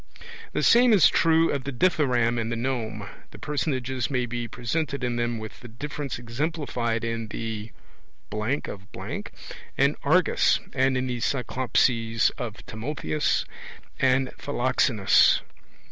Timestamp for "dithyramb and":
1.71-2.51